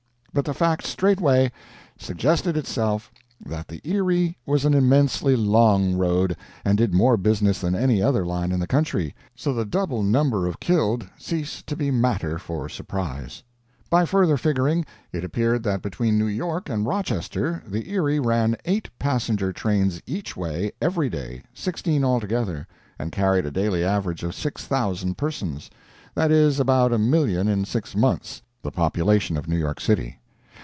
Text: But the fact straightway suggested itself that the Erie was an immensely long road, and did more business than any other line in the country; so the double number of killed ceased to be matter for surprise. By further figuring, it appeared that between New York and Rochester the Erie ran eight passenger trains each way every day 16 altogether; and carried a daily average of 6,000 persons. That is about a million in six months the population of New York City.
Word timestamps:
But 0.33 0.45
the 0.45 0.53
fact 0.53 0.85
straightway 0.85 1.51
suggested 1.97 2.55
itself 2.55 3.11
that 3.45 3.67
the 3.67 3.81
Erie 3.83 4.37
was 4.45 4.63
an 4.63 4.73
immensely 4.73 5.35
long 5.35 5.95
road, 5.97 6.37
and 6.63 6.77
did 6.77 6.93
more 6.93 7.17
business 7.17 7.59
than 7.59 7.75
any 7.75 8.01
other 8.01 8.25
line 8.25 8.53
in 8.53 8.59
the 8.61 8.65
country; 8.65 9.13
so 9.35 9.53
the 9.53 9.65
double 9.65 10.03
number 10.03 10.47
of 10.47 10.61
killed 10.61 11.05
ceased 11.17 11.67
to 11.67 11.75
be 11.75 11.91
matter 11.91 12.39
for 12.39 12.69
surprise. 12.69 13.43
By 13.89 14.05
further 14.05 14.37
figuring, 14.37 14.85
it 15.11 15.25
appeared 15.25 15.63
that 15.63 15.81
between 15.81 16.17
New 16.17 16.27
York 16.27 16.69
and 16.69 16.87
Rochester 16.87 17.61
the 17.67 17.91
Erie 17.91 18.21
ran 18.21 18.55
eight 18.63 18.89
passenger 18.97 19.51
trains 19.51 20.01
each 20.07 20.37
way 20.37 20.71
every 20.81 21.09
day 21.09 21.43
16 21.53 22.05
altogether; 22.05 22.65
and 22.97 23.11
carried 23.11 23.45
a 23.45 23.51
daily 23.51 23.83
average 23.83 24.23
of 24.23 24.33
6,000 24.33 25.17
persons. 25.17 25.69
That 26.15 26.31
is 26.31 26.57
about 26.57 26.93
a 26.93 26.97
million 26.97 27.49
in 27.49 27.65
six 27.65 27.97
months 27.97 28.41
the 28.61 28.71
population 28.71 29.35
of 29.35 29.49
New 29.49 29.57
York 29.57 29.81
City. 29.81 30.19